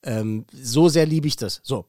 [0.04, 1.60] Ähm, so sehr liebe ich das.
[1.64, 1.86] So.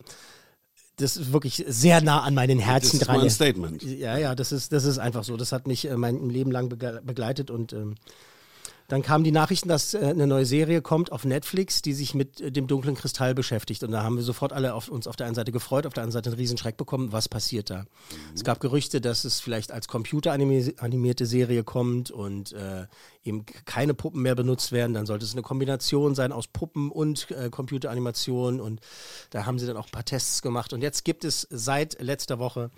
[0.96, 3.18] Das ist wirklich sehr nah an meinen Herzen Das ist dran.
[3.18, 3.84] mal ein Statement.
[3.84, 5.38] Ja, ja, das ist, das ist einfach so.
[5.38, 7.94] Das hat mich äh, mein Leben lang begleitet und ähm,
[8.94, 12.40] dann kamen die Nachrichten, dass äh, eine neue Serie kommt auf Netflix, die sich mit
[12.40, 13.84] äh, dem dunklen Kristall beschäftigt.
[13.84, 16.04] Und da haben wir sofort alle auf, uns auf der einen Seite gefreut, auf der
[16.04, 17.12] anderen Seite einen riesen Schreck bekommen.
[17.12, 17.86] Was passiert da?
[18.36, 22.86] Es gab Gerüchte, dass es vielleicht als computeranimierte Serie kommt und äh,
[23.24, 24.94] eben keine Puppen mehr benutzt werden.
[24.94, 28.62] Dann sollte es eine Kombination sein aus Puppen und äh, Computeranimation.
[28.62, 28.80] Und
[29.32, 30.72] da haben sie dann auch ein paar Tests gemacht.
[30.72, 32.70] Und jetzt gibt es seit letzter Woche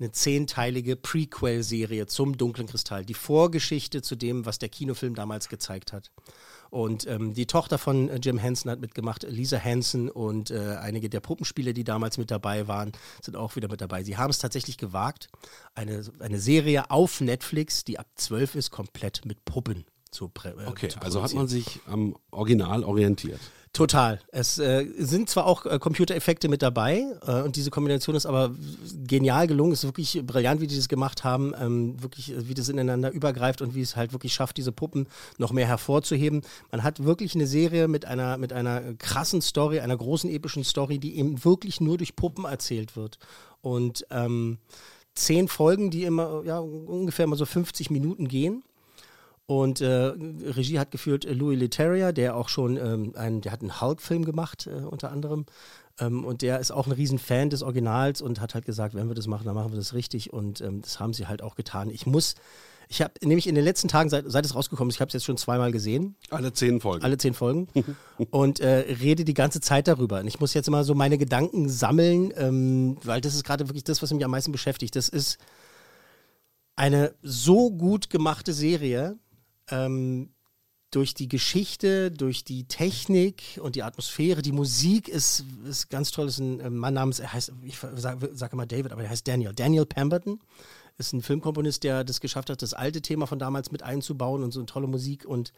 [0.00, 3.04] eine zehnteilige Prequel-Serie zum Dunklen Kristall.
[3.04, 6.10] Die Vorgeschichte zu dem, was der Kinofilm damals gezeigt hat.
[6.70, 11.08] Und ähm, die Tochter von äh, Jim Henson hat mitgemacht, Lisa Henson und äh, einige
[11.08, 14.04] der Puppenspieler, die damals mit dabei waren, sind auch wieder mit dabei.
[14.04, 15.28] Sie haben es tatsächlich gewagt,
[15.74, 20.90] eine, eine Serie auf Netflix, die ab 12 ist, komplett mit Puppen zu äh, Okay,
[21.00, 23.40] also hat man sich am Original orientiert.
[23.72, 24.20] Total.
[24.28, 28.54] Es äh, sind zwar auch äh, Computereffekte mit dabei äh, und diese Kombination ist aber
[29.06, 29.72] genial gelungen.
[29.72, 31.52] Es ist wirklich brillant, wie die das gemacht haben.
[31.60, 35.06] Ähm, wirklich, äh, wie das ineinander übergreift und wie es halt wirklich schafft, diese Puppen
[35.36, 36.42] noch mehr hervorzuheben.
[36.70, 40.98] Man hat wirklich eine Serie mit einer, mit einer krassen Story, einer großen epischen Story,
[40.98, 43.18] die eben wirklich nur durch Puppen erzählt wird.
[43.60, 44.58] Und ähm,
[45.14, 48.62] zehn Folgen, die immer ja, ungefähr mal so 50 Minuten gehen.
[49.48, 50.12] Und äh,
[50.44, 54.26] Regie hat geführt äh, Louis Leterrier, der auch schon ähm, einen, der hat einen Hulk-Film
[54.26, 55.46] gemacht, äh, unter anderem.
[55.98, 59.14] Ähm, und der ist auch ein Riesenfan des Originals und hat halt gesagt, wenn wir
[59.14, 60.34] das machen, dann machen wir das richtig.
[60.34, 61.88] Und ähm, das haben sie halt auch getan.
[61.88, 62.34] Ich muss,
[62.90, 65.14] ich habe nämlich in den letzten Tagen, seit, seit es rausgekommen ist, ich habe es
[65.14, 66.14] jetzt schon zweimal gesehen.
[66.28, 67.02] Alle zehn Folgen.
[67.02, 67.68] Alle zehn Folgen.
[68.30, 70.20] und äh, rede die ganze Zeit darüber.
[70.20, 73.84] Und ich muss jetzt immer so meine Gedanken sammeln, ähm, weil das ist gerade wirklich
[73.84, 74.94] das, was mich am meisten beschäftigt.
[74.94, 75.38] Das ist
[76.76, 79.16] eine so gut gemachte Serie
[79.70, 80.30] ähm,
[80.90, 86.28] durch die Geschichte, durch die Technik und die Atmosphäre, die Musik ist, ist ganz toll.
[86.28, 89.52] Ist ein Mann namens, er heißt, ich sage sag immer David, aber er heißt Daniel.
[89.54, 90.40] Daniel Pemberton
[90.96, 94.52] ist ein Filmkomponist, der das geschafft hat, das alte Thema von damals mit einzubauen und
[94.52, 95.52] so eine tolle Musik und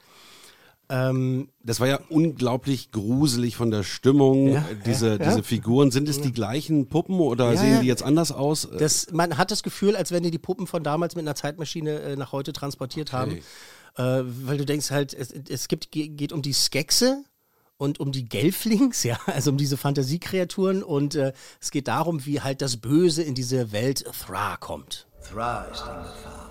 [0.91, 4.49] ähm, das war ja unglaublich gruselig von der Stimmung.
[4.49, 5.43] Ja, diese, ja, diese ja.
[5.45, 8.69] Figuren, sind es die gleichen Puppen oder sehen die jetzt anders aus?
[8.77, 12.01] Das, man hat das Gefühl, als wenn die die Puppen von damals mit einer Zeitmaschine
[12.01, 13.17] äh, nach heute transportiert okay.
[13.17, 13.39] haben
[13.97, 17.25] äh, weil du denkst halt, es, es gibt, geht um die Skexe
[17.77, 22.41] und um die Gelflings, ja, also um diese Fantasiekreaturen und äh, es geht darum, wie
[22.41, 25.07] halt das Böse in diese Welt Thra kommt.
[25.29, 26.51] Thra ist in Gefahr.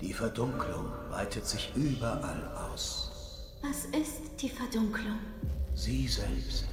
[0.00, 3.10] Die Verdunklung weitet sich überall aus.
[3.62, 5.18] Was ist die Verdunklung?
[5.74, 6.64] Sie selbst.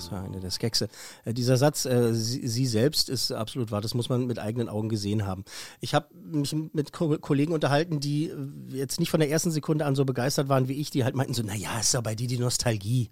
[0.00, 0.88] Das war eine der Skexe.
[1.24, 3.80] Äh, dieser Satz, äh, sie, sie, selbst ist absolut wahr.
[3.80, 5.44] Das muss man mit eigenen Augen gesehen haben.
[5.80, 8.36] Ich habe mich mit Ko Kollegen unterhalten, die äh,
[8.68, 11.34] jetzt nicht von der ersten Sekunde an so begeistert waren wie ich, die halt meinten
[11.34, 13.10] so, naja, ist ja bei dir die Nostalgie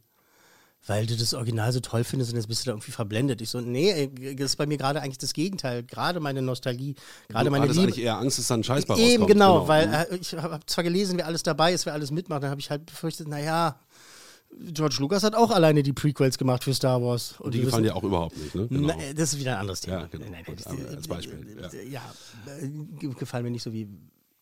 [0.86, 3.40] weil du das Original so toll findest und jetzt bist du da irgendwie verblendet.
[3.42, 5.82] Ich so, nee, das ist bei mir gerade eigentlich das Gegenteil.
[5.82, 6.94] Gerade meine Nostalgie,
[7.28, 7.80] gerade meine Liebe.
[7.82, 10.64] eigentlich eher Angst, dass da ein Scheiß bei Eben, genau, genau, weil äh, ich habe
[10.66, 13.78] zwar gelesen, wer alles dabei ist, wer alles mitmacht, dann habe ich halt befürchtet, naja,
[14.50, 17.34] George Lucas hat auch alleine die Prequels gemacht für Star Wars.
[17.38, 18.66] Und die gefallen dir auch überhaupt nicht, ne?
[18.68, 18.88] Genau.
[18.88, 20.00] Na, das ist wieder ein anderes Thema.
[20.00, 20.24] Ja, genau.
[20.30, 21.56] Nein, nein, das, als Beispiel.
[21.60, 23.88] Ja, ja gefallen mir nicht so wie,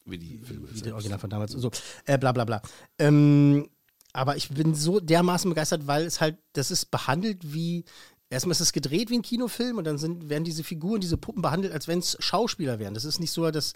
[0.05, 0.69] wie die Filme.
[0.73, 1.53] Wie der Original von damals.
[1.53, 1.71] So,
[2.07, 2.63] äh, bla bla bla.
[2.99, 3.69] Ähm,
[4.13, 7.85] aber ich bin so dermaßen begeistert, weil es halt, das ist behandelt wie
[8.29, 11.43] Erstmal ist es gedreht wie ein Kinofilm und dann sind, werden diese Figuren, diese Puppen
[11.43, 12.93] behandelt, als wenn es Schauspieler wären.
[12.93, 13.73] Das ist nicht so, dass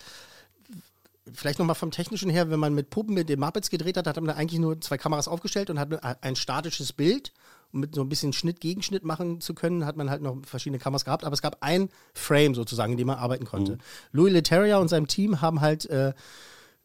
[1.32, 4.20] vielleicht nochmal vom Technischen her, wenn man mit Puppen mit den Muppets gedreht hat, hat
[4.20, 7.32] man eigentlich nur zwei Kameras aufgestellt und hat ein statisches Bild.
[7.72, 10.80] Um mit so ein bisschen Schnitt, Gegenschnitt machen zu können, hat man halt noch verschiedene
[10.80, 11.24] Kameras gehabt.
[11.24, 13.72] Aber es gab ein Frame sozusagen, in dem man arbeiten konnte.
[13.72, 13.78] Mhm.
[14.10, 16.12] Louis Leterrier und seinem Team haben halt äh,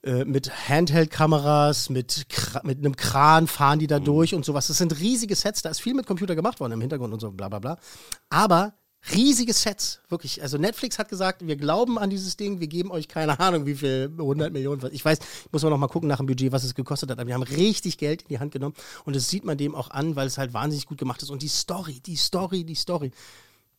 [0.03, 2.27] äh mit Handheld-Kameras, mit,
[2.63, 4.05] mit einem Kran fahren die da mhm.
[4.05, 4.67] durch und sowas.
[4.67, 7.31] Das sind riesige Sets, da ist viel mit Computer gemacht worden im Hintergrund und so,
[7.31, 7.77] bla bla bla.
[8.29, 8.73] Aber
[9.13, 10.41] riesige Sets, wirklich.
[10.41, 13.75] Also Netflix hat gesagt, wir glauben an dieses Ding, wir geben euch keine Ahnung, wie
[13.75, 16.63] viel, 100 Millionen, ich weiß, ich muss mal noch mal gucken nach dem Budget, was
[16.63, 19.45] es gekostet hat, aber wir haben richtig Geld in die Hand genommen und das sieht
[19.45, 22.15] man dem auch an, weil es halt wahnsinnig gut gemacht ist und die Story, die
[22.15, 23.11] Story, die Story.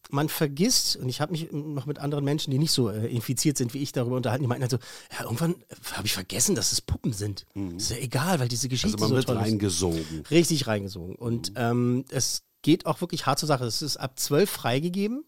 [0.09, 3.59] Man vergisst, und ich habe mich noch mit anderen Menschen, die nicht so äh, infiziert
[3.59, 4.79] sind wie ich, darüber unterhalten, die meinten halt so,
[5.12, 5.57] ja, irgendwann
[5.95, 7.45] habe ich vergessen, dass es Puppen sind.
[7.55, 7.77] Mhm.
[7.77, 10.23] Ist ja egal, weil diese Geschichte also man so wird reingesogen.
[10.23, 10.31] Ist.
[10.31, 11.17] Richtig reingesogen.
[11.17, 11.57] Und mhm.
[11.57, 13.64] ähm, es geht auch wirklich hart zur Sache.
[13.64, 15.25] Es ist ab 12 freigegeben.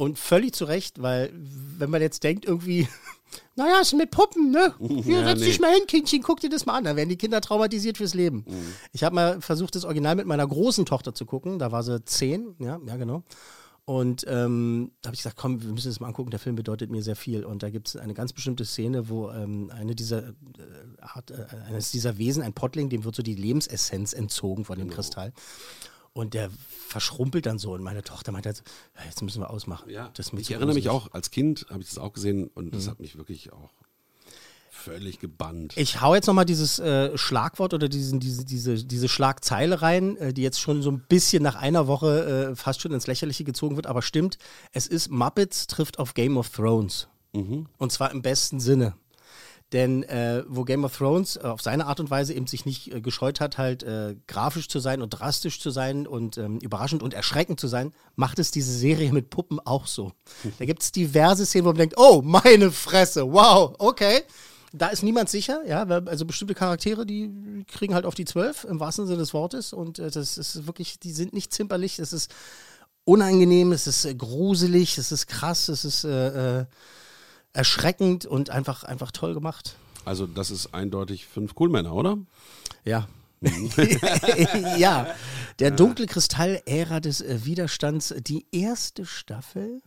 [0.00, 2.86] Und völlig zu Recht, weil wenn man jetzt denkt, irgendwie,
[3.56, 4.72] naja, ist mit Puppen, ne?
[4.78, 5.46] Hier, ja, setz nee.
[5.46, 6.84] dich mal hin, Kindchen, guck dir das mal an.
[6.84, 8.44] Da werden die Kinder traumatisiert fürs Leben.
[8.46, 8.74] Mhm.
[8.92, 11.58] Ich habe mal versucht, das Original mit meiner großen Tochter zu gucken.
[11.58, 13.24] Da war sie zehn, ja, ja, genau.
[13.88, 16.90] Und ähm, da habe ich gesagt, komm, wir müssen das mal angucken, der Film bedeutet
[16.90, 17.42] mir sehr viel.
[17.42, 20.32] Und da gibt es eine ganz bestimmte Szene, wo ähm, eine dieser äh,
[21.00, 24.88] Art, äh, eines dieser Wesen, ein Pottling, dem wird so die Lebensessenz entzogen von dem
[24.88, 24.96] genau.
[24.96, 25.32] Kristall.
[26.18, 26.50] Und der
[26.88, 27.74] verschrumpelt dann so.
[27.74, 28.64] Und meine Tochter meinte, halt,
[28.96, 29.88] ja, jetzt müssen wir ausmachen.
[29.88, 32.90] Ja, ich erinnere mich auch, als Kind habe ich das auch gesehen und das mhm.
[32.90, 33.70] hat mich wirklich auch
[34.68, 35.74] völlig gebannt.
[35.76, 40.32] Ich hau jetzt nochmal dieses äh, Schlagwort oder diesen, diese, diese, diese Schlagzeile rein, äh,
[40.32, 43.76] die jetzt schon so ein bisschen nach einer Woche äh, fast schon ins Lächerliche gezogen
[43.76, 44.38] wird, aber stimmt,
[44.72, 47.06] es ist Muppets trifft auf Game of Thrones.
[47.32, 47.66] Mhm.
[47.78, 48.94] Und zwar im besten Sinne.
[49.72, 52.92] Denn äh, wo Game of Thrones äh, auf seine Art und Weise eben sich nicht
[52.92, 57.02] äh, gescheut hat, halt äh, grafisch zu sein und drastisch zu sein und ähm, überraschend
[57.02, 60.12] und erschreckend zu sein, macht es diese Serie mit Puppen auch so.
[60.58, 64.22] Da gibt es diverse Szenen, wo man denkt, oh, meine Fresse, wow, okay.
[64.72, 68.80] Da ist niemand sicher, ja, also bestimmte Charaktere, die kriegen halt auf die Zwölf, im
[68.80, 69.72] wahrsten Sinne des Wortes.
[69.72, 72.34] Und äh, das ist wirklich, die sind nicht zimperlich, das ist
[73.04, 76.06] unangenehm, es ist äh, gruselig, es ist krass, es ist
[77.52, 79.76] erschreckend und einfach, einfach toll gemacht.
[80.04, 82.18] Also das ist eindeutig fünf Coolmänner, oder?
[82.84, 83.08] Ja.
[84.78, 85.06] ja,
[85.60, 89.80] der dunkle Kristall, Ära des äh, Widerstands, die erste Staffel.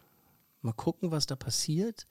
[0.62, 2.06] Mal gucken, was da passiert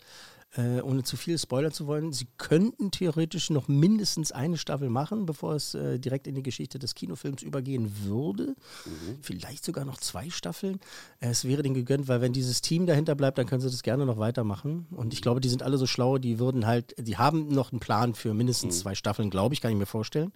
[0.57, 5.27] äh, ohne zu viel spoilern zu wollen, sie könnten theoretisch noch mindestens eine Staffel machen,
[5.27, 8.57] bevor es äh, direkt in die Geschichte des Kinofilms übergehen würde.
[8.85, 9.19] Mhm.
[9.23, 10.81] Vielleicht sogar noch zwei Staffeln.
[11.21, 14.07] Es wäre denen gegönnt, weil wenn dieses Team dahinter bleibt, dann können sie das gerne
[14.07, 14.87] noch weitermachen.
[14.91, 17.81] Und ich glaube, die sind alle so schlau, die würden halt, die haben noch einen
[17.81, 18.81] Plan für mindestens mhm.
[18.81, 20.33] zwei Staffeln, glaube ich, kann ich mir vorstellen.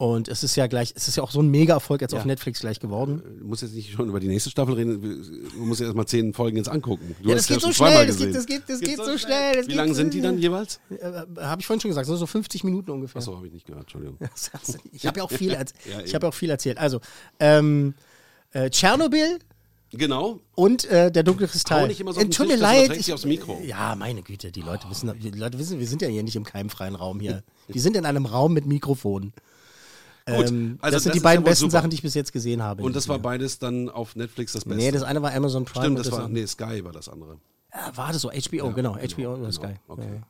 [0.00, 2.20] Und es ist ja gleich, es ist ja auch so ein Mega-Erfolg jetzt ja.
[2.20, 3.22] auf Netflix gleich geworden.
[3.38, 6.32] Du musst jetzt nicht schon über die nächste Staffel reden, du musst ja erstmal zehn
[6.32, 7.14] Folgen jetzt angucken.
[7.22, 9.56] Du ja, das geht so schnell, das geht, das geht, das geht, so schnell.
[9.56, 10.80] Das Wie lange sind die dann jeweils?
[10.88, 13.18] Äh, äh habe ich vorhin schon gesagt, so 50 Minuten ungefähr.
[13.18, 14.16] Achso, habe ich nicht gehört, Entschuldigung.
[14.90, 15.64] ich habe ja auch viel, ja,
[16.02, 16.78] ich hab ja auch viel erzählt.
[16.78, 17.02] Also,
[17.38, 17.92] ähm,
[18.52, 19.38] äh, Tschernobyl.
[19.92, 20.40] Genau.
[20.54, 21.94] Und äh, der dunkle Kristall.
[21.94, 22.96] so Tut mir leid.
[22.96, 23.60] Ich, aufs Mikro.
[23.62, 24.90] Ja, meine Güte, die Leute, oh.
[24.92, 27.42] wissen, die Leute wissen, wir sind ja hier nicht im keimfreien Raum hier.
[27.68, 29.34] wir sind in einem Raum mit Mikrofonen.
[30.36, 31.72] Gut, ähm, also das sind das die beiden besten super.
[31.72, 32.82] Sachen, die ich bis jetzt gesehen habe.
[32.82, 34.82] Und das war beides dann auf Netflix das Beste?
[34.82, 35.84] Nee, das eine war Amazon Prime.
[35.84, 37.38] Stimmt, das, war, nee, Sky war das andere.
[37.72, 38.30] Ja, war das so?
[38.30, 39.74] HBO, ja, genau, HBO genau, oder Sky.
[39.88, 40.20] Okay.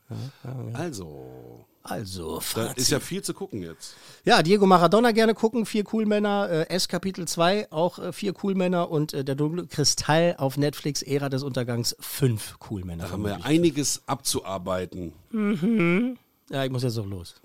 [0.44, 1.64] Ja, also.
[1.82, 3.94] Also, da ist ja viel zu gucken jetzt.
[4.26, 8.90] Ja, Diego Maradona gerne gucken, vier Coolmänner, äh, S Kapitel 2, auch äh, vier Coolmänner
[8.90, 13.04] und äh, der dunkle Kristall auf Netflix, Ära des Untergangs, fünf Coolmänner.
[13.04, 15.14] Da haben wir einiges abzuarbeiten.
[15.30, 16.18] Mhm.
[16.50, 17.36] Ja, ich muss jetzt auch los.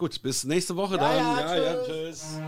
[0.00, 1.16] Gut, bis nächste Woche ja, dann.
[1.18, 2.40] Ja, ja, ja, tschüss.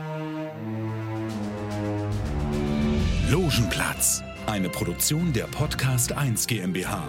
[3.28, 7.06] Logenplatz, eine Produktion der Podcast 1 GmbH.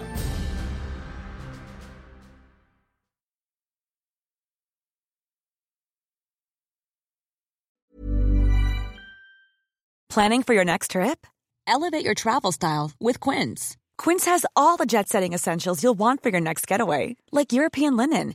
[10.10, 11.26] Planning for your next trip?
[11.66, 13.78] Elevate your travel style with Quince.
[13.96, 17.96] Quince has all the jet setting essentials you'll want for your next getaway, like European
[17.96, 18.34] linen